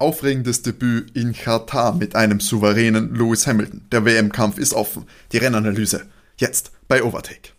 [0.00, 3.84] Aufregendes Debüt in Katar mit einem souveränen Lewis Hamilton.
[3.90, 5.08] Der WM-Kampf ist offen.
[5.32, 6.02] Die Rennanalyse.
[6.36, 7.50] Jetzt bei Overtake.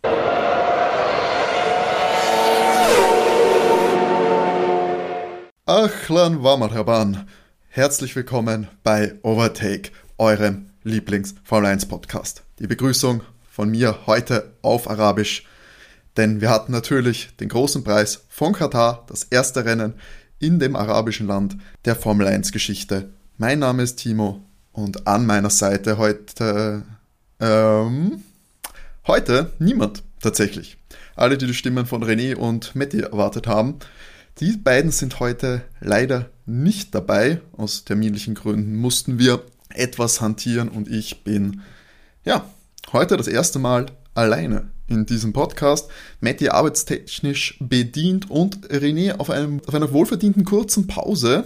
[5.66, 7.28] Achlan wa marhaban.
[7.68, 12.44] Herzlich willkommen bei Overtake, eurem Lieblings-Formel 1 Podcast.
[12.60, 13.22] Die Begrüßung
[13.52, 15.46] von mir heute auf Arabisch,
[16.16, 19.96] denn wir hatten natürlich den großen Preis von Katar, das erste Rennen
[20.40, 23.10] in dem arabischen Land der Formel 1 Geschichte.
[23.38, 26.84] Mein Name ist Timo und an meiner Seite heute,
[27.40, 28.24] ähm,
[29.06, 30.78] heute niemand tatsächlich.
[31.16, 33.76] Alle, die die Stimmen von René und Matti erwartet haben,
[34.40, 37.42] die beiden sind heute leider nicht dabei.
[37.58, 41.62] Aus terminlichen Gründen mussten wir etwas hantieren und ich bin,
[42.24, 42.50] ja,
[42.94, 45.90] heute das erste Mal alleine in diesem Podcast.
[46.20, 51.46] Matti arbeitstechnisch bedient und René auf, einem, auf einer wohlverdienten kurzen Pause,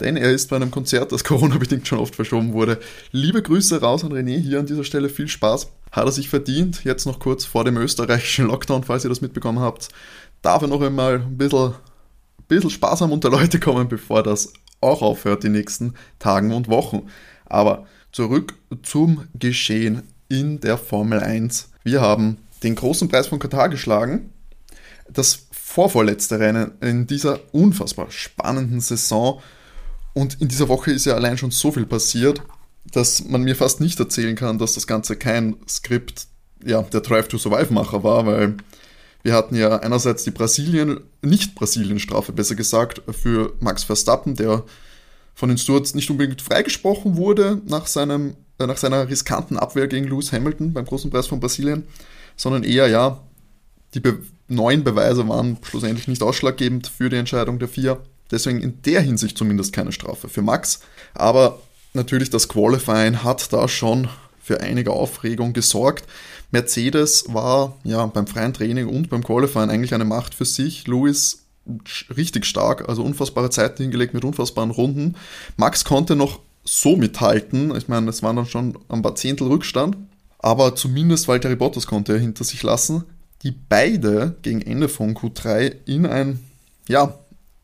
[0.00, 2.78] denn er ist bei einem Konzert, das Corona-bedingt schon oft verschoben wurde.
[3.12, 5.68] Liebe Grüße raus an René, hier an dieser Stelle viel Spaß.
[5.90, 9.60] Hat er sich verdient, jetzt noch kurz vor dem österreichischen Lockdown, falls ihr das mitbekommen
[9.60, 9.88] habt.
[10.40, 11.74] Darf er noch einmal ein bisschen
[12.52, 17.08] bisschen sparsam unter Leute kommen, bevor das auch aufhört die nächsten Tagen und Wochen.
[17.46, 20.02] Aber zurück zum Geschehen
[20.32, 21.68] in der Formel 1.
[21.84, 24.32] Wir haben den großen Preis von Katar geschlagen.
[25.10, 29.42] Das vorvorletzte Rennen in dieser unfassbar spannenden Saison.
[30.14, 32.40] Und in dieser Woche ist ja allein schon so viel passiert,
[32.84, 36.26] dass man mir fast nicht erzählen kann, dass das Ganze kein Skript
[36.64, 38.56] ja, der Drive to Survive Macher war, weil
[39.22, 44.64] wir hatten ja einerseits die Brasilien, nicht Brasilien-Strafe besser gesagt, für Max Verstappen, der
[45.34, 48.34] von den Stewards nicht unbedingt freigesprochen wurde nach, seinem,
[48.66, 51.84] nach seiner riskanten Abwehr gegen Lewis Hamilton beim großen Preis von Brasilien,
[52.36, 53.20] sondern eher, ja,
[53.94, 54.18] die Be
[54.48, 58.02] neuen Beweise waren schlussendlich nicht ausschlaggebend für die Entscheidung der vier.
[58.30, 60.80] Deswegen in der Hinsicht zumindest keine Strafe für Max.
[61.14, 61.60] Aber
[61.94, 64.08] natürlich das Qualifying hat da schon
[64.42, 66.04] für einige Aufregung gesorgt.
[66.50, 70.86] Mercedes war ja beim freien Training und beim Qualifying eigentlich eine Macht für sich.
[70.86, 71.44] Lewis
[72.16, 75.16] richtig stark, also unfassbare Zeiten hingelegt mit unfassbaren Runden.
[75.56, 77.74] Max konnte noch so mithalten.
[77.76, 79.96] Ich meine, es waren dann schon ein paar Zehntel Rückstand.
[80.38, 83.04] Aber zumindest Valtteri Bottas konnte er hinter sich lassen,
[83.42, 86.40] die beide gegen Ende von Q3 in ein
[86.88, 87.14] ja,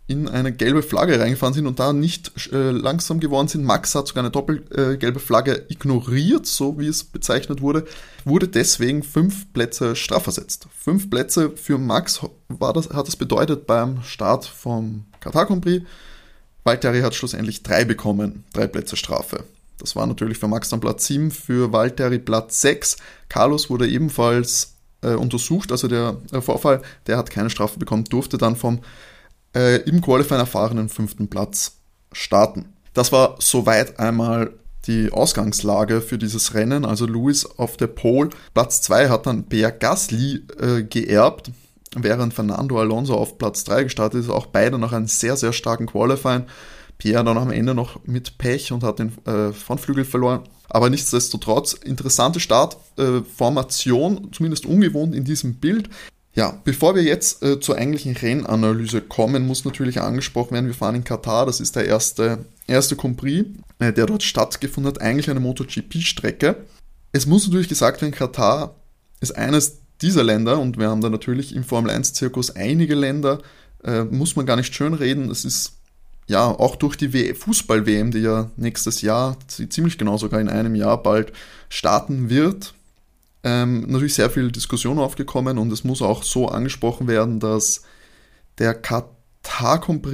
[0.09, 3.65] in eine gelbe Flagge reingefahren sind und da nicht äh, langsam geworden sind.
[3.65, 7.85] Max hat sogar eine doppelgelbe äh, Flagge ignoriert, so wie es bezeichnet wurde,
[8.25, 10.67] wurde deswegen fünf Plätze strafversetzt.
[10.75, 15.85] Fünf Plätze für Max war das, hat das bedeutet beim Start vom Qatar Grand Prix.
[16.69, 19.45] Valtteri hat schlussendlich drei bekommen, drei Plätze Strafe.
[19.79, 22.99] Das war natürlich für Max dann Platz 7, für Valtteri Platz 6.
[23.31, 28.37] Carlos wurde ebenfalls äh, untersucht, also der äh, Vorfall, der hat keine Strafe bekommen, durfte
[28.37, 28.81] dann vom
[29.57, 31.79] äh, im Qualifying erfahrenen fünften Platz
[32.13, 32.75] starten.
[32.93, 34.51] Das war soweit einmal
[34.87, 36.85] die Ausgangslage für dieses Rennen.
[36.85, 38.29] Also Lewis auf der Pole.
[38.53, 41.51] Platz 2 hat dann Pierre Gasly äh, geerbt,
[41.95, 44.31] während Fernando Alonso auf Platz 3 gestartet ist.
[44.31, 46.45] Auch beide nach einem sehr, sehr starken Qualifying.
[46.99, 50.41] Pierre dann am Ende noch mit Pech und hat den äh, Frontflügel verloren.
[50.69, 55.89] Aber nichtsdestotrotz, interessante Startformation, äh, zumindest ungewohnt in diesem Bild.
[56.35, 60.97] Ja, bevor wir jetzt äh, zur eigentlichen Rennanalyse kommen, muss natürlich angesprochen werden, wir fahren
[60.97, 63.49] in Katar, das ist der erste, erste Grand Prix,
[63.79, 66.65] äh, der dort stattgefunden hat, eigentlich eine MotoGP-Strecke.
[67.13, 68.75] Es muss natürlich gesagt werden, Katar
[69.21, 73.41] ist eines dieser Länder und wir haben da natürlich im Formel 1-Zirkus einige Länder,
[73.85, 75.75] äh, muss man gar nicht schön reden, es ist
[76.29, 81.03] ja auch durch die Fußball-WM, die ja nächstes Jahr, ziemlich genau sogar in einem Jahr
[81.03, 81.33] bald
[81.69, 82.75] starten wird,
[83.43, 85.59] ähm, natürlich sehr viel Diskussion aufgekommen.
[85.59, 87.83] Und es muss auch so angesprochen werden, dass
[88.59, 90.07] der Katar Grand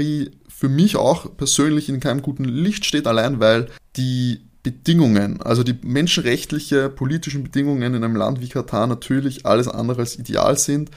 [0.49, 5.77] für mich auch persönlich in keinem guten Licht steht, allein weil die Bedingungen, also die
[5.83, 10.91] menschenrechtliche, politischen Bedingungen in einem Land wie Katar natürlich alles andere als ideal sind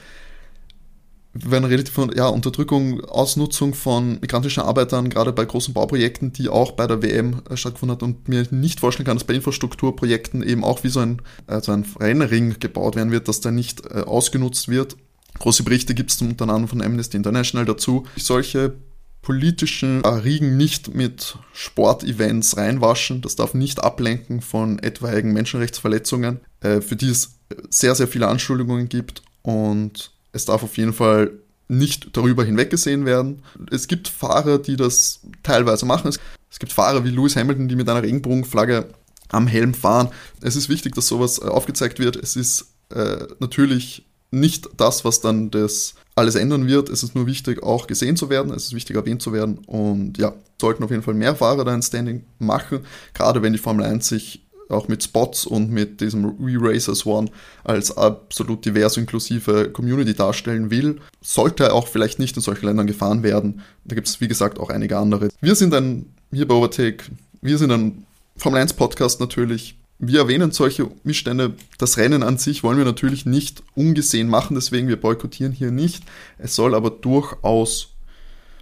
[1.34, 6.72] wenn redet von ja, Unterdrückung, Ausnutzung von migrantischen Arbeitern, gerade bei großen Bauprojekten, die auch
[6.72, 10.64] bei der WM äh, stattgefunden hat und mir nicht vorstellen kann, dass bei Infrastrukturprojekten eben
[10.64, 14.68] auch wie so ein, also ein Rennring gebaut werden wird, dass der nicht äh, ausgenutzt
[14.68, 14.96] wird.
[15.38, 18.06] Große Berichte gibt es unter anderem von Amnesty International dazu.
[18.16, 18.74] Solche
[19.22, 23.20] politischen Riegen nicht mit Sportevents reinwaschen.
[23.20, 27.38] Das darf nicht ablenken von etwaigen Menschenrechtsverletzungen, äh, für die es
[27.70, 31.32] sehr, sehr viele Anschuldigungen gibt und es darf auf jeden Fall
[31.68, 33.42] nicht darüber hinweggesehen werden.
[33.70, 36.10] Es gibt Fahrer, die das teilweise machen.
[36.50, 38.88] Es gibt Fahrer wie Lewis Hamilton, die mit einer Regenbogenflagge
[39.28, 40.08] am Helm fahren.
[40.40, 42.16] Es ist wichtig, dass sowas äh, aufgezeigt wird.
[42.16, 46.88] Es ist äh, natürlich nicht das, was dann das alles ändern wird.
[46.88, 48.52] Es ist nur wichtig, auch gesehen zu werden.
[48.52, 49.58] Es ist wichtig, erwähnt zu werden.
[49.66, 52.80] Und ja, sollten auf jeden Fall mehr Fahrer da ein Standing machen.
[53.14, 57.30] Gerade wenn die Formel 1 sich auch mit Spots und mit diesem Re-Racers One
[57.64, 63.22] als absolut divers inklusive Community darstellen will, sollte auch vielleicht nicht in solchen Ländern gefahren
[63.22, 63.62] werden.
[63.84, 65.30] Da gibt es, wie gesagt, auch einige andere.
[65.40, 67.04] Wir sind ein, hier bei Overtake,
[67.40, 68.04] wir sind ein
[68.36, 69.77] Formel 1 Podcast natürlich.
[69.98, 71.54] Wir erwähnen solche Missstände.
[71.78, 76.04] Das Rennen an sich wollen wir natürlich nicht ungesehen machen, deswegen wir boykottieren hier nicht.
[76.38, 77.94] Es soll aber durchaus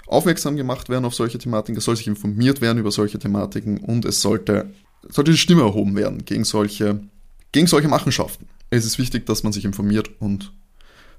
[0.07, 4.05] aufmerksam gemacht werden auf solche Thematiken, es soll sich informiert werden über solche Thematiken und
[4.05, 4.71] es sollte
[5.09, 7.01] sollte die Stimme erhoben werden gegen solche,
[7.53, 8.49] gegen solche Machenschaften.
[8.71, 10.53] Es ist wichtig, dass man sich informiert und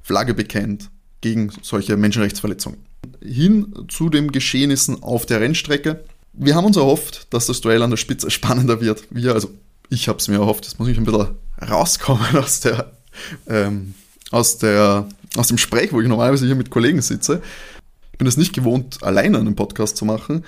[0.02, 0.90] Flagge bekennt
[1.22, 2.80] gegen solche Menschenrechtsverletzungen.
[3.22, 6.04] Hin zu den Geschehnissen auf der Rennstrecke.
[6.34, 9.04] Wir haben uns erhofft, dass das Duell an der Spitze spannender wird.
[9.10, 9.50] Wir, also
[9.90, 12.92] ich habe es mir erhofft, jetzt muss ich ein bisschen rauskommen aus der,
[13.48, 13.94] ähm,
[14.32, 17.42] aus der, aus dem Sprech, wo ich normalerweise hier mit Kollegen sitze.
[18.12, 20.44] Ich bin es nicht gewohnt, alleine einen Podcast zu machen.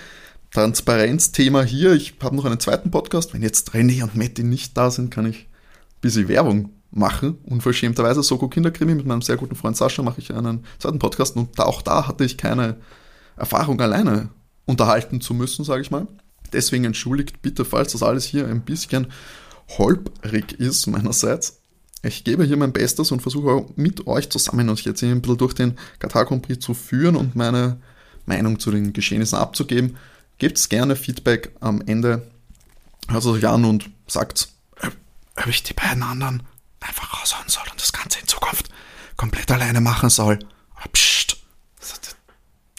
[0.52, 1.94] Transparenzthema hier.
[1.94, 3.34] Ich habe noch einen zweiten Podcast.
[3.34, 7.38] Wenn jetzt René und Matti nicht da sind, kann ich ein bisschen Werbung machen.
[7.44, 11.60] Unverschämterweise Soko Kinderkrimi mit meinem sehr guten Freund Sascha mache ich einen zweiten Podcast und
[11.60, 12.78] auch da hatte ich keine
[13.38, 14.30] Erfahrung alleine
[14.66, 16.08] unterhalten zu müssen, sage ich mal.
[16.54, 19.08] Deswegen entschuldigt bitte, falls das alles hier ein bisschen
[19.78, 21.60] holprig ist meinerseits.
[22.02, 25.54] Ich gebe hier mein Bestes und versuche mit euch zusammen und jetzt ein bisschen durch
[25.54, 27.82] den Qatar Grand zu führen und meine
[28.26, 29.98] Meinung zu den Geschehnissen abzugeben.
[30.38, 32.32] Gebt gerne Feedback am Ende.
[33.10, 34.50] Hört es euch an und sagt,
[35.36, 36.44] ob ich die beiden anderen
[36.80, 38.70] einfach raushauen soll und das Ganze in Zukunft
[39.18, 40.40] komplett alleine machen soll.
[40.76, 41.38] Aber pst,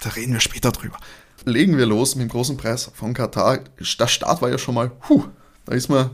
[0.03, 0.99] da reden wir später drüber.
[1.45, 3.61] Legen wir los mit dem großen Preis von Katar.
[3.79, 5.25] Der Start war ja schon mal, puh,
[5.65, 6.11] da ist man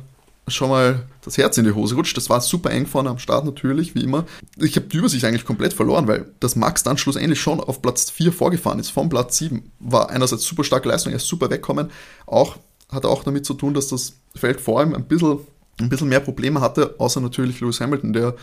[0.49, 2.17] schon mal das Herz in die Hose rutscht.
[2.17, 4.25] Das war super eng vorne am Start natürlich, wie immer.
[4.59, 8.11] Ich habe die Übersicht eigentlich komplett verloren, weil das Max dann schlussendlich schon auf Platz
[8.11, 8.91] 4 vorgefahren ist.
[8.91, 11.91] Vom Platz 7 war einerseits super starke Leistung, er ist super wegkommen.
[12.27, 12.57] Auch
[12.89, 15.41] hat auch damit zu tun, dass das Feld vor allem ein bisschen,
[15.81, 18.37] ein bisschen mehr Probleme hatte, außer natürlich Lewis Hamilton, der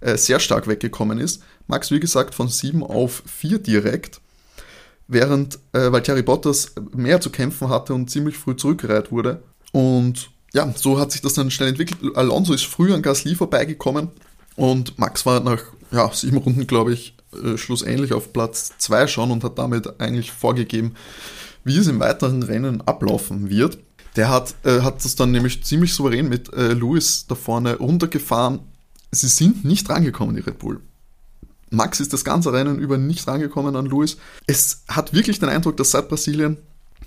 [0.00, 1.42] äh, sehr stark weggekommen ist.
[1.66, 4.20] Max, wie gesagt, von 7 auf 4 direkt
[5.08, 9.42] während äh, Valtteri Bottas mehr zu kämpfen hatte und ziemlich früh zurückgereiht wurde.
[9.72, 12.16] Und ja, so hat sich das dann schnell entwickelt.
[12.16, 14.08] Alonso ist früh an Gasly vorbeigekommen
[14.56, 19.30] und Max war nach ja, sieben Runden, glaube ich, äh, schlussendlich auf Platz zwei schon
[19.30, 20.94] und hat damit eigentlich vorgegeben,
[21.64, 23.78] wie es im weiteren Rennen ablaufen wird.
[24.16, 28.60] Der hat, äh, hat das dann nämlich ziemlich souverän mit äh, Lewis da vorne runtergefahren.
[29.10, 30.80] Sie sind nicht rangekommen, die Red Bull.
[31.70, 34.16] Max ist das ganze Rennen über nicht rangekommen an Lewis.
[34.46, 36.58] Es hat wirklich den Eindruck, dass seit Brasilien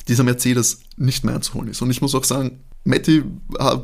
[0.08, 1.82] dieser Mercedes nicht mehr einzuholen ist.
[1.82, 3.24] Und ich muss auch sagen, Matti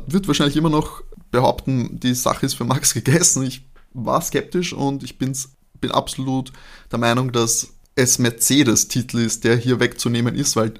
[0.06, 3.42] wird wahrscheinlich immer noch behaupten, die Sache ist für Max gegessen.
[3.42, 6.52] Ich war skeptisch und ich bin's, bin absolut
[6.90, 10.74] der Meinung, dass es Mercedes-Titel ist, der hier wegzunehmen ist, weil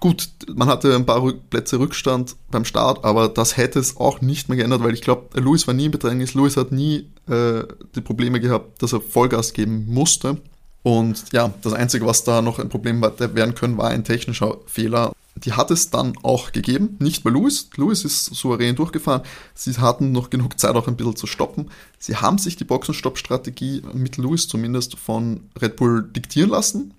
[0.00, 4.48] gut, man hatte ein paar Plätze Rückstand beim Start, aber das hätte es auch nicht
[4.48, 7.64] mehr geändert, weil ich glaube, Lewis war nie in Bedrängnis, Lewis hat nie äh,
[7.94, 10.38] die Probleme gehabt, dass er Vollgas geben musste.
[10.82, 15.12] Und ja, das Einzige, was da noch ein Problem werden können, war ein technischer Fehler.
[15.36, 17.70] Die hat es dann auch gegeben, nicht bei Lewis.
[17.76, 19.22] Lewis ist souverän durchgefahren.
[19.54, 21.70] Sie hatten noch genug Zeit, auch ein bisschen zu stoppen.
[21.98, 26.92] Sie haben sich die Boxenstopp-Strategie mit Lewis zumindest von Red Bull diktieren lassen,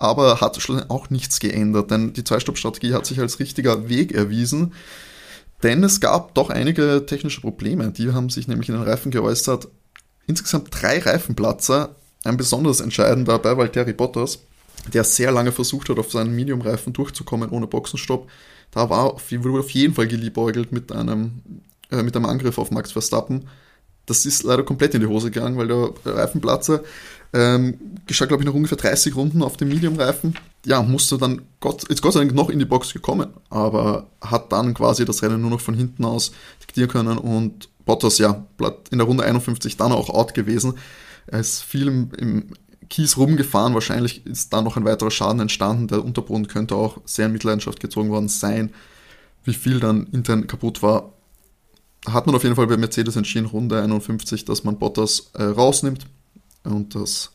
[0.00, 4.72] aber hat schlussendlich auch nichts geändert, denn die Zwei-Stopp-Strategie hat sich als richtiger Weg erwiesen.
[5.62, 7.90] Denn es gab doch einige technische Probleme.
[7.90, 9.68] Die haben sich nämlich in den Reifen geäußert.
[10.26, 14.40] Insgesamt drei Reifenplatzer ein besonders entscheidender bei Valtteri Bottas,
[14.92, 18.28] der sehr lange versucht hat, auf seinen Medium-Reifen durchzukommen ohne Boxenstopp.
[18.70, 21.42] Da war, wurde auf jeden Fall geliebäugelt mit einem,
[21.90, 23.48] äh, mit einem Angriff auf Max Verstappen.
[24.06, 26.82] Das ist leider komplett in die Hose gegangen, weil der Reifenplatzer
[27.32, 30.34] ähm, geschah, glaube ich, noch ungefähr 30 Runden auf dem Medium-Reifen.
[30.66, 34.52] Ja, musste dann Gott, ist Gott sei Dank noch in die Box gekommen, aber hat
[34.52, 38.44] dann quasi das Rennen nur noch von hinten aus diktieren können und Bottas, ja,
[38.90, 40.74] in der Runde 51 dann auch out gewesen.
[41.26, 42.44] Er ist viel im, im
[42.88, 43.74] Kies rumgefahren.
[43.74, 45.88] Wahrscheinlich ist da noch ein weiterer Schaden entstanden.
[45.88, 48.70] Der Unterboden könnte auch sehr in Mitleidenschaft gezogen worden sein.
[49.44, 51.14] Wie viel dann intern kaputt war,
[52.06, 56.06] hat man auf jeden Fall bei Mercedes entschieden, Runde 51, dass man Bottas äh, rausnimmt
[56.64, 57.32] und das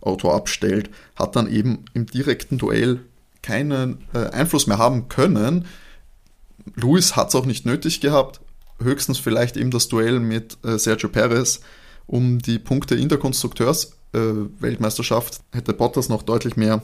[0.00, 0.90] Auto abstellt.
[1.16, 3.00] Hat dann eben im direkten Duell
[3.42, 5.66] keinen äh, Einfluss mehr haben können.
[6.76, 8.40] Lewis hat es auch nicht nötig gehabt.
[8.80, 11.60] Höchstens vielleicht eben das Duell mit äh, Sergio Perez,
[12.06, 16.82] um die Punkte in der Konstrukteursweltmeisterschaft äh, hätte Bottas noch deutlich mehr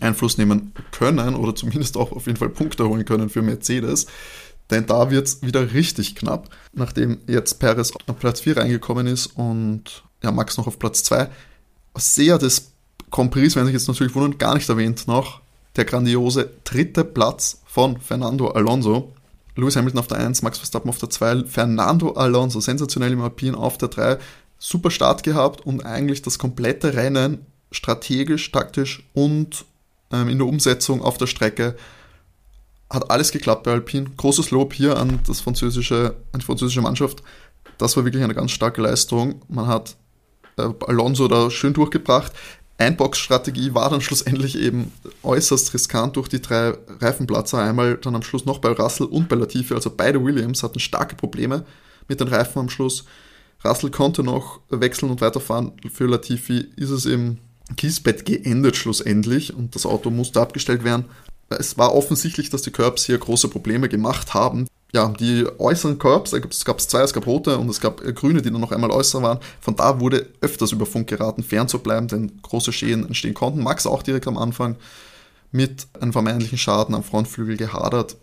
[0.00, 4.06] Einfluss nehmen können oder zumindest auch auf jeden Fall Punkte holen können für Mercedes.
[4.70, 9.26] Denn da wird es wieder richtig knapp, nachdem jetzt Perez auf Platz 4 reingekommen ist
[9.26, 11.28] und ja, Max noch auf Platz 2.
[11.96, 12.72] Sehr des
[13.10, 15.40] Grand Prix, wenn sich jetzt natürlich wundern, gar nicht erwähnt noch.
[15.76, 19.12] Der grandiose dritte Platz von Fernando Alonso.
[19.56, 23.54] Lewis Hamilton auf der 1, Max Verstappen auf der 2, Fernando Alonso, sensationell im Alpin
[23.54, 24.18] auf der 3,
[24.58, 29.64] super Start gehabt und eigentlich das komplette Rennen strategisch, taktisch und
[30.12, 31.76] ähm, in der Umsetzung auf der Strecke
[32.90, 34.10] hat alles geklappt bei Alpine.
[34.16, 37.22] Großes Lob hier an, das französische, an die französische Mannschaft.
[37.78, 39.42] Das war wirklich eine ganz starke Leistung.
[39.48, 39.96] Man hat
[40.56, 42.32] Alonso da schön durchgebracht.
[42.78, 44.92] Einbox-Strategie war dann schlussendlich eben
[45.22, 47.58] äußerst riskant durch die drei Reifenplatzer.
[47.58, 49.74] Einmal dann am Schluss noch bei Russell und bei Latifi.
[49.74, 51.64] Also beide Williams hatten starke Probleme
[52.08, 53.04] mit den Reifen am Schluss.
[53.64, 55.72] Russell konnte noch wechseln und weiterfahren.
[55.92, 57.38] Für Latifi ist es im
[57.76, 61.06] Kiesbett geendet schlussendlich und das Auto musste abgestellt werden.
[61.48, 64.66] Es war offensichtlich, dass die Curbs hier große Probleme gemacht haben.
[64.94, 68.52] Ja, die äußeren Curbs, es gab zwei, es gab rote und es gab grüne, die
[68.52, 69.40] dann noch einmal äußer waren.
[69.60, 73.60] Von da wurde öfters über Funk geraten, fern zu bleiben, denn große Schäden entstehen konnten.
[73.60, 74.76] Max auch direkt am Anfang
[75.50, 78.16] mit einem vermeintlichen Schaden am Frontflügel gehadert,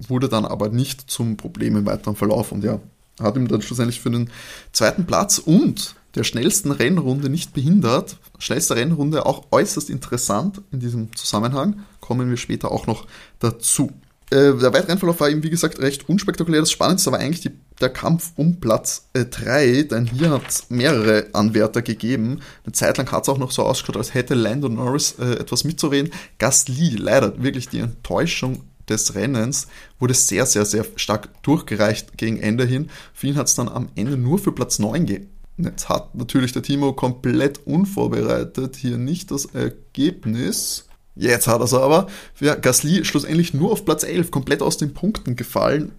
[0.00, 2.80] wurde dann aber nicht zum Problem im weiteren Verlauf und ja,
[3.20, 4.28] hat ihm dann schlussendlich für den
[4.72, 8.16] zweiten Platz und der schnellsten Rennrunde nicht behindert.
[8.40, 11.84] Schnellste Rennrunde auch äußerst interessant in diesem Zusammenhang.
[12.00, 13.06] Kommen wir später auch noch
[13.38, 13.92] dazu.
[14.30, 16.60] Äh, der weitere Rennverlauf war eben, wie gesagt, recht unspektakulär.
[16.60, 20.68] Das Spannendste war eigentlich die, der Kampf um Platz 3, äh, denn hier hat es
[20.68, 22.40] mehrere Anwärter gegeben.
[22.64, 25.62] Eine Zeit lang hat es auch noch so ausgeschaut, als hätte Lando Norris äh, etwas
[25.62, 26.12] mitzureden.
[26.38, 29.68] Gasly, leider wirklich die Enttäuschung des Rennens,
[30.00, 32.90] wurde sehr, sehr, sehr stark durchgereicht gegen Ende hin.
[33.14, 35.26] Für ihn hat es dann am Ende nur für Platz 9 ge
[35.58, 40.85] Jetzt hat natürlich der Timo komplett unvorbereitet hier nicht das Ergebnis.
[41.16, 42.08] Jetzt hat er es aber.
[42.40, 45.92] Ja, Gasly schlussendlich nur auf Platz 11, komplett aus den Punkten gefallen.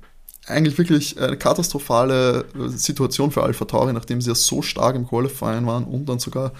[0.46, 5.08] Eigentlich wirklich eine katastrophale äh, Situation für Alpha Tauri, nachdem sie ja so stark im
[5.08, 6.54] Qualifying waren und dann sogar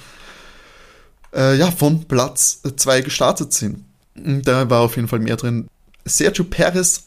[1.34, 3.86] äh, ja, von Platz 2 gestartet sind.
[4.16, 5.68] Da war auf jeden Fall mehr drin.
[6.04, 7.04] Sergio Perez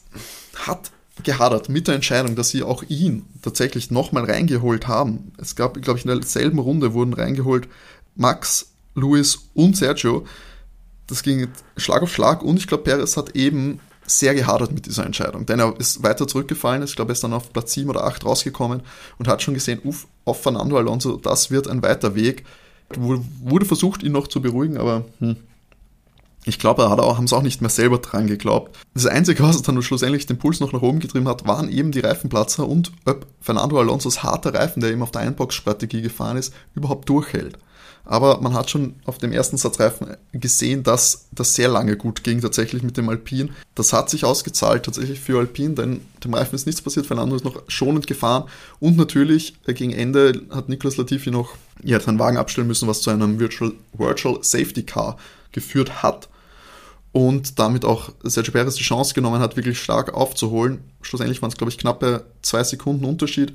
[0.55, 0.91] hat
[1.23, 5.33] gehadert mit der Entscheidung, dass sie auch ihn tatsächlich nochmal reingeholt haben.
[5.37, 7.67] Es gab, glaube ich, in derselben Runde wurden reingeholt
[8.15, 10.25] Max, Luis und Sergio.
[11.11, 15.05] Das ging Schlag auf Schlag und ich glaube, Perez hat eben sehr gehadert mit dieser
[15.05, 18.05] Entscheidung, denn er ist weiter zurückgefallen, ich glaube, er ist dann auf Platz 7 oder
[18.05, 18.81] 8 rausgekommen
[19.19, 22.45] und hat schon gesehen, uff, auf Fernando Alonso, das wird ein weiter Weg.
[22.97, 25.35] Wurde versucht, ihn noch zu beruhigen, aber hm,
[26.45, 28.77] ich glaube, da haben sie auch nicht mehr selber dran geglaubt.
[28.93, 31.99] Das Einzige, was dann schlussendlich den Puls noch nach oben getrieben hat, waren eben die
[31.99, 37.07] Reifenplatzer und ob Fernando Alonso's harter Reifen, der eben auf der Einbox-Strategie gefahren ist, überhaupt
[37.09, 37.57] durchhält.
[38.03, 42.41] Aber man hat schon auf dem ersten Satzreifen gesehen, dass das sehr lange gut ging,
[42.41, 43.51] tatsächlich mit dem Alpin.
[43.75, 47.45] Das hat sich ausgezahlt tatsächlich für Alpin, denn dem Reifen ist nichts passiert, Fernando ist
[47.45, 48.45] noch schonend gefahren.
[48.79, 53.01] Und natürlich äh, gegen Ende hat Nicolas Latifi noch ja, seinen Wagen abstellen müssen, was
[53.01, 55.17] zu einem Virtual, Virtual Safety Car
[55.51, 56.27] geführt hat
[57.11, 60.79] und damit auch Sergio Perez die Chance genommen hat, wirklich stark aufzuholen.
[61.01, 63.53] Schlussendlich waren es, glaube ich, knappe zwei Sekunden Unterschied,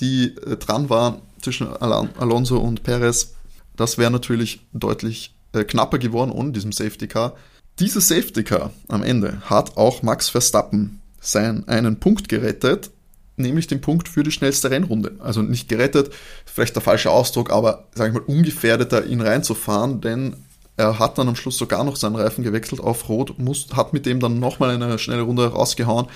[0.00, 3.35] die äh, dran waren zwischen Al Alonso und Perez.
[3.76, 7.34] Das wäre natürlich deutlich äh, knapper geworden ohne diesem Safety Car.
[7.78, 12.90] Dieses Safety Car am Ende hat auch Max Verstappen seinen einen Punkt gerettet,
[13.36, 15.16] nämlich den Punkt für die schnellste Rennrunde.
[15.18, 16.10] Also nicht gerettet,
[16.46, 20.36] vielleicht der falsche Ausdruck, aber sage ich mal ungefährdeter ihn reinzufahren, denn
[20.78, 24.04] er hat dann am Schluss sogar noch seinen Reifen gewechselt auf Rot, muss, hat mit
[24.04, 26.06] dem dann nochmal eine schnelle Runde rausgehauen,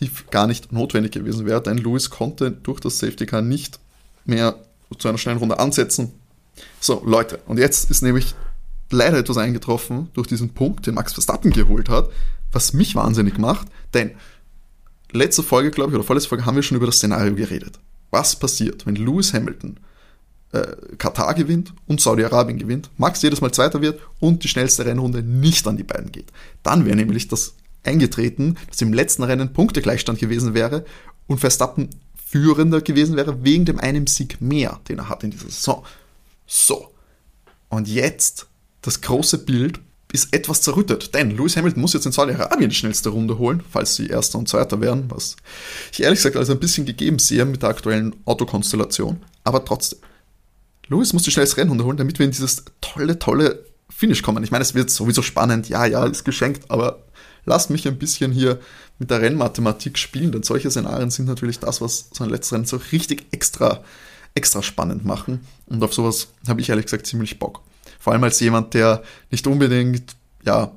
[0.00, 3.78] die gar nicht notwendig gewesen wäre, denn Lewis konnte durch das Safety Car nicht
[4.24, 4.56] mehr
[4.98, 6.12] zu einer schnellen Runde ansetzen.
[6.80, 8.34] So, Leute, und jetzt ist nämlich
[8.90, 12.10] leider etwas eingetroffen durch diesen Punkt, den Max Verstappen geholt hat,
[12.52, 14.12] was mich wahnsinnig macht, denn
[15.12, 17.78] letzte Folge, glaube ich, oder vorletzte Folge haben wir schon über das Szenario geredet.
[18.10, 19.78] Was passiert, wenn Lewis Hamilton
[20.52, 25.22] äh, Katar gewinnt und Saudi-Arabien gewinnt, Max jedes Mal Zweiter wird und die schnellste Rennrunde
[25.22, 26.32] nicht an die beiden geht.
[26.62, 30.84] Dann wäre nämlich das eingetreten, dass im letzten Rennen Punktegleichstand gewesen wäre
[31.26, 31.90] und Verstappen
[32.26, 35.84] führender gewesen wäre wegen dem einen Sieg mehr, den er hat in dieser Saison.
[36.48, 36.92] So.
[37.68, 38.46] Und jetzt
[38.82, 39.78] das große Bild
[40.10, 43.94] ist etwas zerrüttet, denn Lewis Hamilton muss jetzt in Saudi-Arabien die schnellste Runde holen, falls
[43.94, 45.36] sie Erster und Zweiter wären, was
[45.92, 49.22] ich ehrlich gesagt als ein bisschen gegeben sehe mit der aktuellen Autokonstellation.
[49.44, 49.98] Aber trotzdem,
[50.88, 54.42] Lewis muss die schnellste Rennrunde holen, damit wir in dieses tolle, tolle Finish kommen.
[54.42, 57.04] Ich meine, es wird sowieso spannend, ja, ja, ist geschenkt, aber
[57.44, 58.58] lasst mich ein bisschen hier
[58.98, 62.64] mit der Rennmathematik spielen, denn solche Szenarien sind natürlich das, was so ein letztes Rennen
[62.64, 63.84] so richtig extra,
[64.38, 65.46] extra spannend machen.
[65.66, 67.60] Und auf sowas habe ich ehrlich gesagt ziemlich Bock.
[67.98, 70.72] Vor allem als jemand, der nicht unbedingt, ja,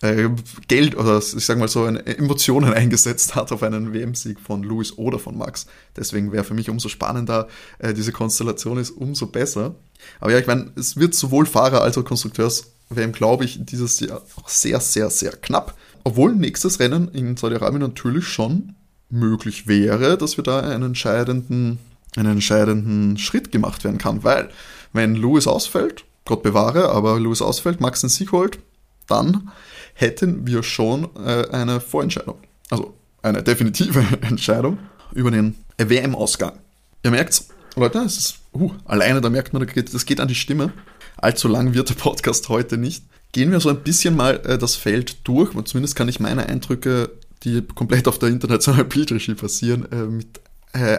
[0.00, 0.28] äh,
[0.66, 5.18] Geld oder ich sag mal so Emotionen eingesetzt hat auf einen WM-Sieg von Lewis oder
[5.18, 5.66] von Max.
[5.96, 9.74] Deswegen wäre für mich umso spannender, äh, diese Konstellation ist umso besser.
[10.20, 14.22] Aber ja, ich meine, es wird sowohl Fahrer als auch Konstrukteurs-WM, glaube ich, dieses Jahr
[14.36, 15.76] auch sehr, sehr, sehr knapp.
[16.02, 18.74] Obwohl nächstes Rennen in Saudi-Arabien natürlich schon
[19.10, 21.78] möglich wäre, dass wir da einen entscheidenden,
[22.16, 24.50] einen entscheidenden Schritt gemacht werden kann, weil
[24.92, 28.58] wenn Lewis ausfällt, Gott bewahre, aber Lewis ausfällt, Max den Sieg holt,
[29.06, 29.50] dann
[29.94, 32.38] hätten wir schon äh, eine Vorentscheidung.
[32.70, 34.78] Also eine definitive Entscheidung
[35.12, 36.58] über den WM-Ausgang.
[37.02, 40.72] Ihr merkt's, Leute, es ist, uh, alleine da merkt man, das geht an die Stimme.
[41.16, 43.04] Allzu lang wird der Podcast heute nicht.
[43.32, 46.46] Gehen wir so ein bisschen mal äh, das Feld durch, und zumindest kann ich meine
[46.48, 47.10] Eindrücke,
[47.42, 50.40] die komplett auf der internationalen Bildregie passieren, äh, mit
[50.72, 50.98] äh,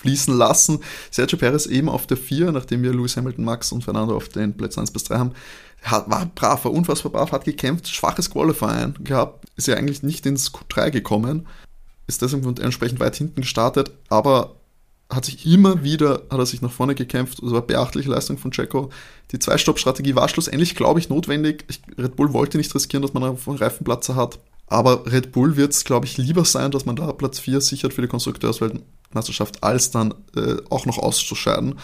[0.00, 0.80] einfließen lassen.
[1.10, 4.56] Sergio Perez eben auf der 4, nachdem wir Lewis Hamilton, Max und Fernando auf den
[4.56, 5.32] Plätzen 1 bis 3 haben,
[5.82, 10.26] hat, war brav, war unfassbar brav, hat gekämpft, schwaches Qualifying gehabt, ist ja eigentlich nicht
[10.26, 11.46] ins Q3 gekommen,
[12.06, 14.56] ist deswegen entsprechend weit hinten gestartet, aber
[15.08, 18.52] hat sich immer wieder, hat er sich nach vorne gekämpft, das war beachtliche Leistung von
[18.52, 18.90] Checo.
[19.32, 21.64] Die Zwei-Stopp-Strategie war schlussendlich, glaube ich, notwendig.
[21.68, 25.72] Ich, Red Bull wollte nicht riskieren, dass man einen Reifenplatzer hat, aber Red Bull wird
[25.72, 28.08] es, glaube ich, lieber sein, dass man da Platz 4 sichert für die
[29.12, 31.78] Konstrukteursweltmeisterschaft, als dann äh, auch noch auszuscheiden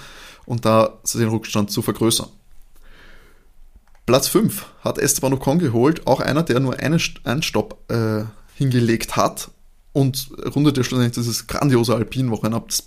[0.44, 2.28] und da den Rückstand zu vergrößern.
[4.06, 9.16] Platz 5 hat Esteban Ocon geholt, auch einer, der nur einen, einen Stopp äh, hingelegt
[9.16, 9.50] hat
[9.92, 12.62] und rundet ja schlussendlich dieses grandiose Alpin-Wochenende.
[12.68, 12.86] Das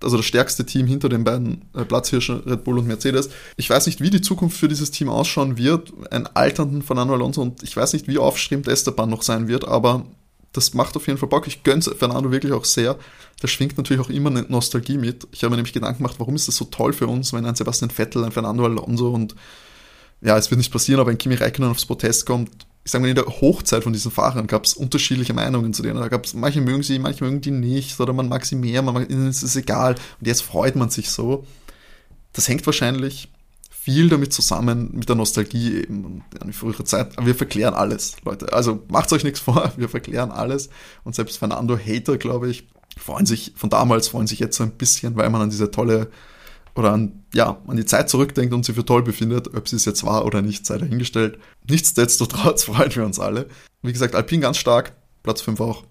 [0.00, 3.30] also das stärkste Team hinter den beiden äh, Platzhirschen, Red Bull und Mercedes.
[3.56, 5.92] Ich weiß nicht, wie die Zukunft für dieses Team ausschauen wird.
[6.12, 10.06] Ein alternden Fernando Alonso und ich weiß nicht, wie aufstrebend Esteban noch sein wird, aber
[10.52, 11.46] das macht auf jeden Fall Bock.
[11.46, 12.98] Ich gönn's Fernando wirklich auch sehr.
[13.40, 15.28] Da schwingt natürlich auch immer eine Nostalgie mit.
[15.30, 17.54] Ich habe mir nämlich Gedanken gemacht, warum ist das so toll für uns, wenn ein
[17.54, 19.34] Sebastian Vettel, ein Fernando Alonso und
[20.20, 22.50] ja, es wird nicht passieren, aber wenn Kimi Räikkönen aufs Protest kommt,
[22.84, 26.00] ich sage mal, in der Hochzeit von diesen Fahrern gab es unterschiedliche Meinungen zu denen.
[26.00, 28.80] Da gab es, manche mögen sie, manche mögen die nicht, oder man mag sie mehr,
[28.80, 29.94] man mag, ihnen ist es egal.
[30.18, 31.44] Und jetzt freut man sich so.
[32.32, 33.28] Das hängt wahrscheinlich
[33.80, 37.16] viel damit zusammen, mit der Nostalgie eben an die frühere Zeit.
[37.16, 38.52] Aber wir verklären alles, Leute.
[38.52, 40.68] Also macht euch nichts vor, wir verklären alles.
[41.04, 45.16] Und selbst Fernando-Hater, glaube ich, freuen sich, von damals freuen sich jetzt so ein bisschen,
[45.16, 46.10] weil man an diese tolle
[46.74, 49.84] oder an, ja, an die Zeit zurückdenkt und sie für toll befindet, ob sie es
[49.84, 51.38] jetzt war oder nicht, sei dahingestellt.
[51.68, 53.48] Nichtsdestotrotz freuen wir uns alle.
[53.82, 55.84] Wie gesagt, Alpine ganz stark, Platz 5 auch.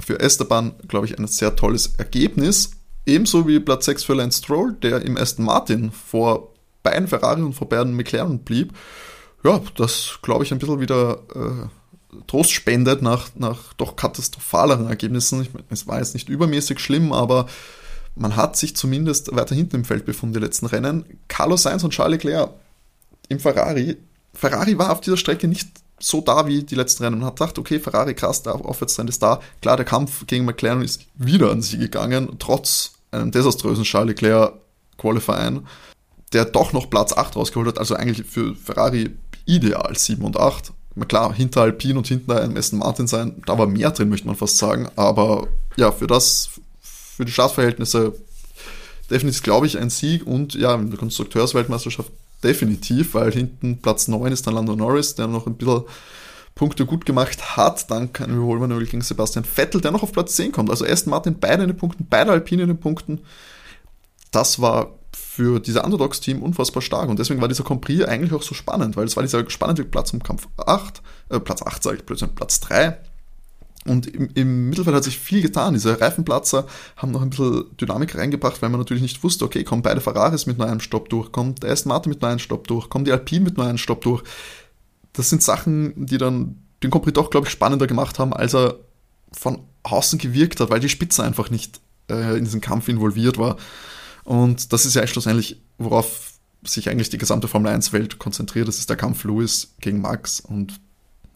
[0.00, 2.72] Für Esteban, glaube ich, ein sehr tolles Ergebnis.
[3.06, 6.54] Ebenso wie Platz 6 für Lance Stroll, der im Aston Martin vor
[6.90, 8.72] beiden Ferrari und vor beiden McLaren blieb.
[9.44, 11.68] Ja, das, glaube ich, ein bisschen wieder äh,
[12.26, 15.42] Trost spendet nach, nach doch katastrophaleren Ergebnissen.
[15.42, 17.46] Ich, es war jetzt nicht übermäßig schlimm, aber
[18.16, 21.04] man hat sich zumindest weiter hinten im Feld befunden, die letzten Rennen.
[21.28, 22.50] Carlos Sainz und Charles Leclerc
[23.28, 23.96] im Ferrari.
[24.34, 25.68] Ferrari war auf dieser Strecke nicht
[26.00, 27.18] so da wie die letzten Rennen.
[27.18, 29.40] Man hat gedacht, okay, Ferrari krass, der Aufwärtstrend ist da.
[29.60, 34.54] Klar, der Kampf gegen McLaren ist wieder an sie gegangen, trotz einem desaströsen Charles Leclerc
[34.98, 35.64] Qualifying,
[36.32, 39.10] der doch noch Platz 8 rausgeholt hat, also eigentlich für Ferrari
[39.46, 40.72] ideal 7 und 8.
[41.06, 44.36] Klar, hinter Alpine und hinter einem Aston Martin sein, da war mehr drin, möchte man
[44.36, 48.14] fast sagen, aber ja, für das für die Startverhältnisse
[49.10, 52.10] definitiv, glaube ich, ein Sieg und ja, in der Konstrukteursweltmeisterschaft
[52.42, 55.82] definitiv, weil hinten Platz 9 ist dann Lando Norris, der noch ein bisschen
[56.54, 57.90] Punkte gut gemacht hat.
[57.90, 60.70] Dann kann Überholmanöver gegen Sebastian Vettel, der noch auf Platz 10 kommt.
[60.70, 63.20] Also Aston Martin beide in den Punkten, beide Alpine in den Punkten.
[64.30, 64.97] Das war
[65.38, 69.06] für diese Underdogs-Team unfassbar stark und deswegen war dieser Prix eigentlich auch so spannend, weil
[69.06, 72.58] es war dieser spannende Platz im Kampf 8, äh, Platz 8 sage ich plötzlich, Platz
[72.58, 72.98] 3
[73.84, 75.74] und im, im, Mittelfeld hat sich viel getan.
[75.74, 79.82] Diese Reifenplatzer haben noch ein bisschen Dynamik reingebracht, weil man natürlich nicht wusste, okay, kommen
[79.82, 82.66] beide Ferraris mit nur einem Stopp durch, kommt der Aston Martin mit nur einem Stopp
[82.66, 84.24] durch, kommen die Alpine mit nur einem Stopp durch.
[85.12, 88.74] Das sind Sachen, die dann den Compris doch, glaube ich, spannender gemacht haben, als er
[89.30, 93.56] von außen gewirkt hat, weil die Spitze einfach nicht äh, in diesen Kampf involviert war.
[94.28, 98.68] Und das ist ja schlussendlich, worauf sich eigentlich die gesamte Formel 1-Welt konzentriert.
[98.68, 100.40] Das ist der Kampf Lewis gegen Max.
[100.40, 100.78] Und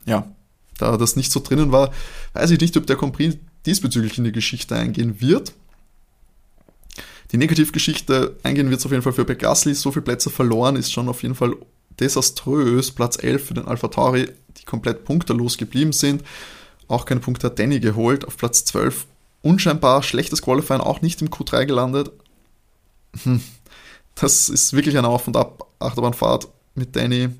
[0.04, 0.30] ja,
[0.76, 1.90] da das nicht so drinnen war,
[2.34, 5.54] weiß ich nicht, ob der Compris diesbezüglich in die Geschichte eingehen wird.
[7.30, 9.74] Die Negativgeschichte eingehen wird es auf jeden Fall für Begasly.
[9.74, 11.56] So viele Plätze verloren ist schon auf jeden Fall
[11.98, 12.90] desaströs.
[12.90, 14.28] Platz 11 für den Alpha Tauri,
[14.58, 16.22] die komplett punkterlos geblieben sind.
[16.88, 18.26] Auch keine Punkte hat Danny geholt.
[18.26, 19.06] Auf Platz 12
[19.40, 22.12] unscheinbar schlechtes Qualifying, auch nicht im Q3 gelandet.
[23.24, 23.40] Hm.
[24.14, 27.30] Das ist wirklich eine Auf- und Ab-Achterbahnfahrt mit Danny.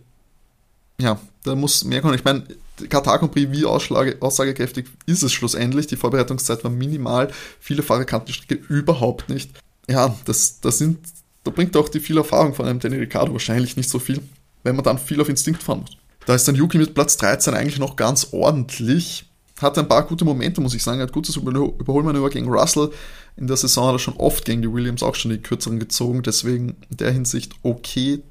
[0.99, 2.15] Ja, da muss mehr kommen.
[2.15, 2.45] Ich meine,
[2.89, 5.87] Katar Grand Prix, wie aussagekräftig ist es schlussendlich?
[5.87, 7.31] Die Vorbereitungszeit war minimal,
[7.61, 9.51] viele Fahrer kannten die Strecke überhaupt nicht.
[9.89, 10.99] Ja, das, das sind,
[11.45, 14.21] da bringt auch die viel Erfahrung von einem Danny Ricciardo wahrscheinlich nicht so viel,
[14.63, 15.97] wenn man dann viel auf Instinkt fahren muss.
[16.27, 19.29] Da ist dann Yuki mit Platz 13 eigentlich noch ganz ordentlich.
[19.61, 21.01] Hatte ein paar gute Momente, muss ich sagen.
[21.01, 22.91] Hat gutes Überholmanöver gegen Russell.
[23.37, 26.23] In der Saison hat er schon oft gegen die Williams auch schon die kürzeren gezogen.
[26.23, 28.23] Deswegen in der Hinsicht okay.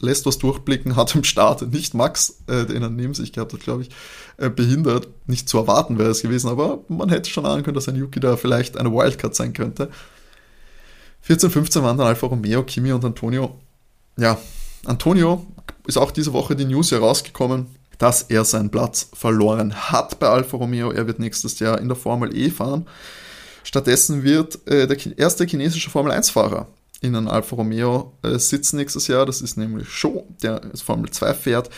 [0.00, 3.60] Lässt was durchblicken, hat im Start nicht Max, äh, den er neben sich gehabt hat,
[3.60, 3.90] glaube ich,
[4.36, 5.06] äh, behindert.
[5.26, 8.18] Nicht zu erwarten wäre es gewesen, aber man hätte schon ahnen können, dass ein Yuki
[8.18, 9.90] da vielleicht eine Wildcard sein könnte.
[11.20, 13.60] 14, 15 waren dann Alfa Romeo, Kimi und Antonio.
[14.16, 14.38] Ja,
[14.84, 15.46] Antonio
[15.86, 17.66] ist auch diese Woche die News herausgekommen,
[17.98, 20.90] dass er seinen Platz verloren hat bei Alfa Romeo.
[20.90, 22.86] Er wird nächstes Jahr in der Formel E fahren.
[23.64, 26.68] Stattdessen wird äh, der erste chinesische Formel 1-Fahrer
[27.00, 29.26] in einem Alfa Romeo äh, sitzen nächstes Jahr.
[29.26, 31.70] Das ist nämlich Show, der Formel 2 fährt.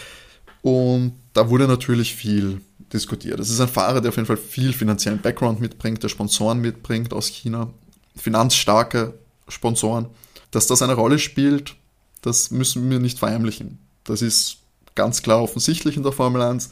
[0.63, 2.61] Und da wurde natürlich viel
[2.93, 3.41] diskutiert.
[3.41, 7.13] Das ist ein Fahrer, der auf jeden Fall viel finanziellen Background mitbringt, der Sponsoren mitbringt
[7.13, 7.71] aus China,
[8.17, 9.15] finanzstarke
[9.49, 10.07] Sponsoren.
[10.51, 11.75] Dass das eine Rolle spielt,
[12.23, 13.79] das müssen wir nicht verheimlichen.
[14.05, 14.59] Das ist
[14.95, 16.71] ganz klar offensichtlich in der Formel 1.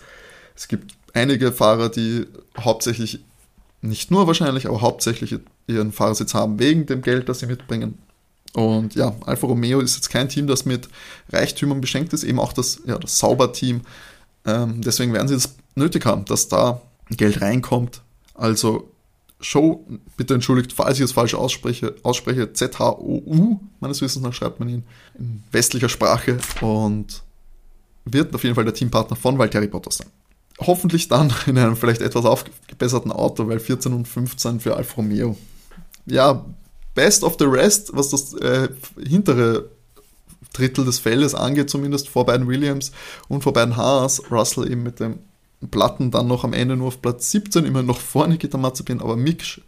[0.54, 2.26] Es gibt einige Fahrer, die
[2.58, 3.24] hauptsächlich,
[3.82, 7.98] nicht nur wahrscheinlich, aber hauptsächlich ihren Fahrersitz haben wegen dem Geld, das sie mitbringen.
[8.54, 10.88] Und ja, Alfa Romeo ist jetzt kein Team, das mit
[11.30, 13.80] Reichtümern beschenkt ist, eben auch das, ja, das Sauber-Team.
[14.44, 18.02] Ähm, deswegen werden sie es nötig haben, dass da Geld reinkommt.
[18.34, 18.88] Also
[19.40, 19.84] Show,
[20.16, 24.84] bitte entschuldigt, falls ich es falsch ausspreche, ausspreche, Z-H-O-U, meines Wissens nach schreibt man ihn
[25.18, 27.22] in westlicher Sprache und
[28.04, 30.08] wird auf jeden Fall der Teampartner von Valtteri Bottas sein.
[30.66, 35.36] Hoffentlich dann in einem vielleicht etwas aufgebesserten Auto, weil 14 und 15 für Alfa Romeo.
[36.06, 36.44] Ja,
[36.94, 39.70] best of the rest, was das äh, hintere
[40.52, 42.92] Drittel des Feldes angeht, zumindest vor beiden Williams
[43.28, 44.22] und vor beiden Haas.
[44.30, 45.18] Russell eben mit dem
[45.70, 49.16] Platten dann noch am Ende nur auf Platz 17, immer noch vor Nikita Mazepin, aber
[49.16, 49.62] Mick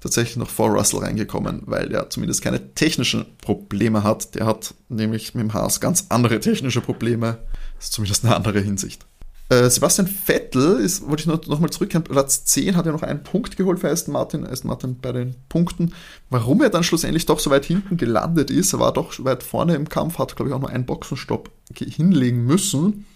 [0.00, 4.34] tatsächlich noch vor Russell reingekommen, weil er zumindest keine technischen Probleme hat.
[4.34, 7.38] Der hat nämlich mit dem Haas ganz andere technische Probleme.
[7.76, 9.06] Das ist zumindest eine andere Hinsicht.
[9.54, 13.02] Äh, Sebastian Vettel ist, wollte ich noch, noch mal zurückkehren, Platz 10 hat er noch
[13.02, 15.94] einen Punkt geholt für Aston Martin, Aston Martin bei den Punkten.
[16.28, 19.76] Warum er dann schlussendlich doch so weit hinten gelandet ist, er war doch weit vorne
[19.76, 23.06] im Kampf, hat glaube ich auch noch einen Boxenstopp hinlegen müssen.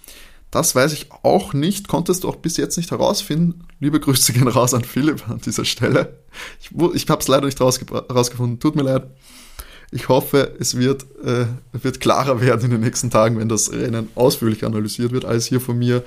[0.50, 3.66] Das weiß ich auch nicht, konntest du auch bis jetzt nicht herausfinden.
[3.80, 6.20] Liebe Grüße gehen raus an Philipp an dieser Stelle.
[6.60, 9.10] Ich, ich habe es leider nicht herausgefunden, tut mir leid.
[9.90, 14.08] Ich hoffe, es wird, äh, wird klarer werden in den nächsten Tagen, wenn das Rennen
[14.14, 16.04] ausführlich analysiert wird, als hier von mir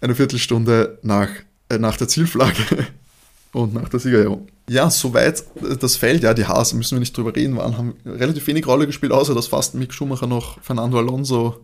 [0.00, 1.28] eine Viertelstunde nach,
[1.68, 2.86] äh, nach der Zielflagge
[3.52, 4.48] und nach der Siegerehrung.
[4.68, 5.44] Ja, soweit
[5.80, 8.86] das Feld, ja, die Haas, müssen wir nicht drüber reden, waren, haben relativ wenig Rolle
[8.86, 11.60] gespielt, außer dass fast Mick Schumacher noch Fernando Alonso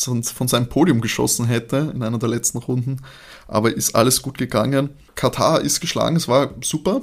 [0.00, 3.00] von seinem Podium geschossen hätte in einer der letzten Runden.
[3.46, 4.90] Aber ist alles gut gegangen.
[5.14, 7.02] Katar ist geschlagen, es war super.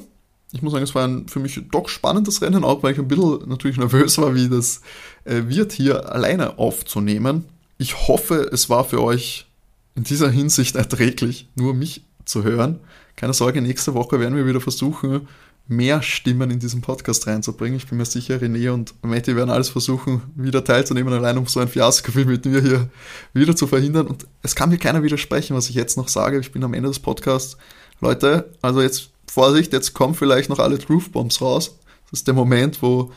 [0.51, 3.07] Ich muss sagen, es war ein für mich doch spannendes Rennen, auch weil ich ein
[3.07, 4.81] bisschen natürlich nervös war, wie das
[5.25, 7.45] äh, wird hier alleine aufzunehmen.
[7.77, 9.45] Ich hoffe, es war für euch
[9.95, 12.79] in dieser Hinsicht erträglich, nur mich zu hören.
[13.15, 15.27] Keine Sorge, nächste Woche werden wir wieder versuchen,
[15.67, 17.77] mehr Stimmen in diesen Podcast reinzubringen.
[17.77, 21.59] Ich bin mir sicher, René und Matti werden alles versuchen, wieder teilzunehmen, allein um so
[21.59, 22.89] ein Fiasko wie mit mir hier
[23.33, 24.07] wieder zu verhindern.
[24.07, 26.39] Und es kann mir keiner widersprechen, was ich jetzt noch sage.
[26.39, 27.57] Ich bin am Ende des Podcasts.
[28.01, 31.76] Leute, also jetzt Vorsicht, jetzt kommen vielleicht noch alle Truth Bombs raus.
[32.10, 33.12] Das ist der Moment, wo,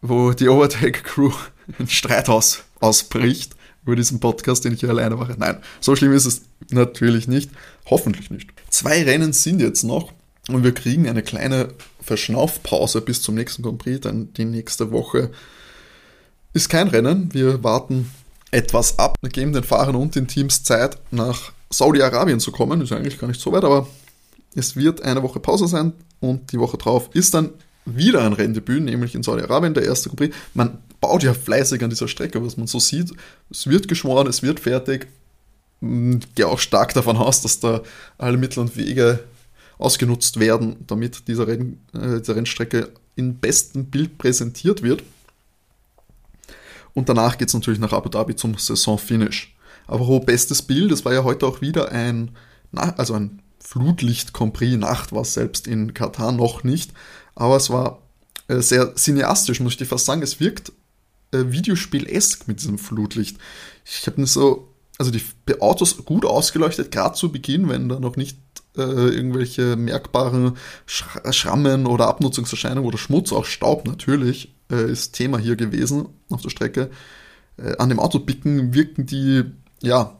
[0.00, 1.32] wo die Overtake Crew
[1.78, 5.34] ein Streit aus, ausbricht über diesen Podcast, den ich hier alleine mache.
[5.38, 7.50] Nein, so schlimm ist es natürlich nicht.
[7.86, 8.50] Hoffentlich nicht.
[8.68, 10.12] Zwei Rennen sind jetzt noch.
[10.48, 11.68] Und wir kriegen eine kleine
[12.00, 15.30] Verschnaufpause bis zum nächsten Grand Prix, denn die nächste Woche
[16.54, 17.32] ist kein Rennen.
[17.34, 18.10] Wir warten
[18.50, 19.16] etwas ab.
[19.20, 22.80] Wir geben den Fahrern und den Teams Zeit, nach Saudi-Arabien zu kommen.
[22.80, 23.86] Ist eigentlich gar nicht so weit, aber
[24.54, 27.50] es wird eine Woche Pause sein und die Woche drauf ist dann
[27.84, 30.34] wieder ein Renndebüt, nämlich in Saudi-Arabien, der erste Grand.
[30.54, 33.12] Man baut ja fleißig an dieser Strecke, was man so sieht.
[33.50, 35.08] Es wird geschworen, es wird fertig.
[35.80, 37.82] Ich gehe auch stark davon aus, dass da
[38.18, 39.20] alle Mittel und Wege
[39.78, 45.02] ausgenutzt werden, damit diese, Renn, äh, Rennstrecke in bestem Bild präsentiert wird.
[46.94, 49.54] Und danach geht es natürlich nach Abu Dhabi zum Saisonfinish.
[49.86, 52.32] Aber wo bestes Bild, es war ja heute auch wieder ein,
[52.72, 56.92] also ein Flutlicht Compris Nacht war es selbst in Katar noch nicht,
[57.34, 58.02] aber es war
[58.48, 60.22] äh, sehr cineastisch, muss ich dir fast sagen.
[60.22, 60.72] Es wirkt
[61.32, 63.38] äh, Videospiel-esk mit diesem Flutlicht.
[63.84, 65.22] Ich habe nicht so, also die
[65.60, 68.38] Autos gut ausgeleuchtet, gerade zu Beginn, wenn da noch nicht
[68.76, 75.56] äh, irgendwelche merkbaren Schrammen oder Abnutzungserscheinungen oder Schmutz, auch Staub natürlich, äh, ist Thema hier
[75.56, 76.90] gewesen auf der Strecke.
[77.56, 79.44] Äh, an dem Autobicken wirken die,
[79.82, 80.17] ja,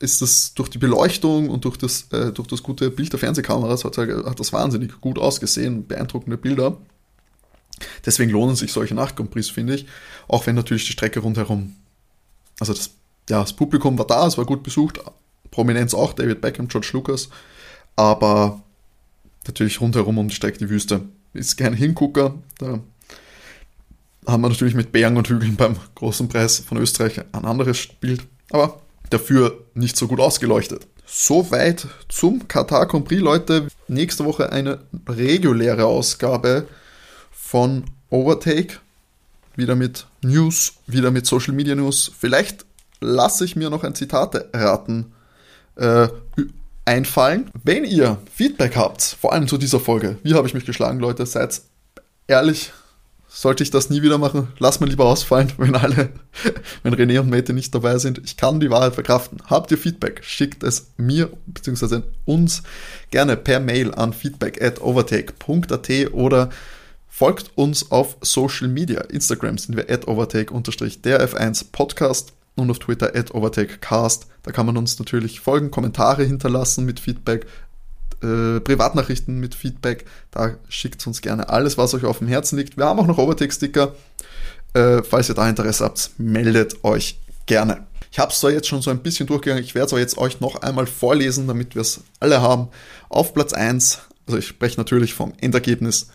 [0.00, 3.84] ist das durch die Beleuchtung und durch das, äh, durch das gute Bild der Fernsehkameras
[3.84, 6.78] hat, hat das wahnsinnig gut ausgesehen, beeindruckende Bilder.
[8.04, 9.86] Deswegen lohnen sich solche Nachtcompris, finde ich.
[10.26, 11.76] Auch wenn natürlich die Strecke rundherum,
[12.58, 12.90] also das
[13.30, 15.00] ja, das Publikum war da, es war gut besucht,
[15.50, 17.28] Prominenz auch, David Beckham, George Lucas,
[17.96, 18.62] aber
[19.46, 21.02] natürlich rundherum um die Strecke die Wüste.
[21.32, 22.80] Ist kein Hingucker, da
[24.26, 28.26] haben wir natürlich mit Bergen und Hügeln beim großen Preis von Österreich ein anderes Bild,
[28.50, 30.86] aber dafür nicht so gut ausgeleuchtet.
[31.06, 33.66] Soweit zum Katar Grand Prix, Leute.
[33.88, 36.68] Nächste Woche eine reguläre Ausgabe
[37.32, 38.78] von Overtake.
[39.56, 42.10] Wieder mit News, wieder mit Social Media News.
[42.16, 42.64] Vielleicht
[43.00, 45.12] lasse ich mir noch ein Zitate raten
[45.76, 46.08] äh,
[46.84, 47.50] einfallen.
[47.64, 51.26] Wenn ihr Feedback habt, vor allem zu dieser Folge, wie habe ich mich geschlagen, Leute,
[51.26, 51.60] seid
[52.26, 52.72] ehrlich,
[53.32, 56.10] sollte ich das nie wieder machen, lass mir lieber ausfallen, wenn alle,
[56.82, 58.20] wenn René und Mette nicht dabei sind.
[58.24, 59.38] Ich kann die Wahrheit verkraften.
[59.46, 60.22] Habt ihr Feedback?
[60.24, 62.02] Schickt es mir bzw.
[62.24, 62.62] uns
[63.10, 66.50] gerne per Mail an feedback at overtake.at oder
[67.08, 69.02] folgt uns auf Social Media.
[69.02, 74.26] Instagram sind wir at overtake-der F1 Podcast und auf Twitter at overtakecast.
[74.42, 77.46] Da kann man uns natürlich folgen, Kommentare hinterlassen mit Feedback,
[78.22, 80.04] äh, Privatnachrichten mit Feedback.
[80.30, 82.76] Da schickt uns gerne alles, was euch auf dem Herzen liegt.
[82.76, 83.94] Wir haben auch noch Overtake-Sticker.
[84.74, 87.86] Äh, falls ihr da Interesse habt, meldet euch gerne.
[88.12, 90.18] Ich habe es zwar jetzt schon so ein bisschen durchgegangen, ich werde es aber jetzt
[90.18, 92.68] euch noch einmal vorlesen, damit wir es alle haben.
[93.08, 96.08] Auf Platz 1, also ich spreche natürlich vom Endergebnis.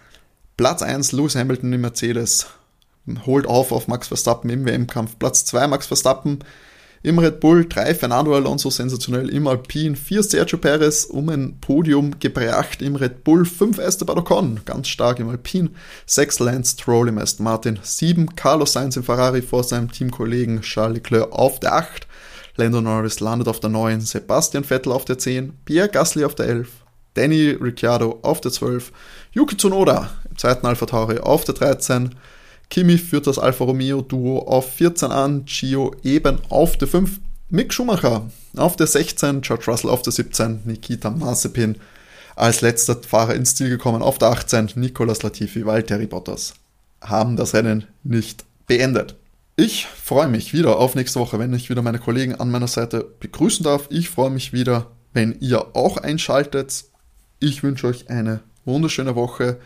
[0.58, 2.48] Platz 1 Lewis Hamilton im Mercedes,
[3.26, 5.18] holt auf auf Max Verstappen im WM-Kampf.
[5.20, 6.40] Platz 2 Max Verstappen
[7.06, 12.20] im Red Bull, 3 Fernando Alonso sensationell im Alpine, 4 Sergio Perez um ein Podium
[12.20, 15.70] gebracht im Red Bull, 5 Esteban Ocon, ganz stark im Alpine,
[16.08, 20.96] 6 Lance Stroll im Aston Martin, 7 Carlos Sainz im Ferrari vor seinem Teamkollegen Charles
[20.96, 22.08] Leclerc auf der 8,
[22.56, 26.48] Lando Norris landet auf der 9, Sebastian Vettel auf der 10, Pierre Gasly auf der
[26.48, 26.70] 11,
[27.14, 28.92] Danny Ricciardo auf der 12,
[29.32, 32.16] Yuki Tsunoda im zweiten Alpha Tauri auf der 13,
[32.70, 37.74] Kimi führt das Alfa Romeo Duo auf 14 an, Gio eben auf der 5, Mick
[37.74, 41.76] Schumacher auf der 16, George Russell auf der 17, Nikita Mazepin
[42.36, 46.54] als letzter Fahrer ins Ziel gekommen auf der 18, Nicolas Latifi, Valtteri Bottas
[47.02, 49.16] haben das Rennen nicht beendet.
[49.56, 53.06] Ich freue mich wieder auf nächste Woche, wenn ich wieder meine Kollegen an meiner Seite
[53.20, 53.88] begrüßen darf.
[53.90, 56.86] Ich freue mich wieder, wenn ihr auch einschaltet.
[57.40, 59.58] Ich wünsche euch eine wunderschöne Woche.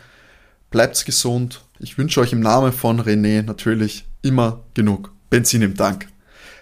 [0.70, 1.62] Bleibt gesund.
[1.82, 6.08] Ich wünsche euch im Namen von René natürlich immer genug Benzin im Tank.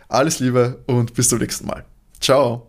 [0.09, 1.85] Alles Liebe und bis zum nächsten Mal.
[2.21, 2.67] Ciao.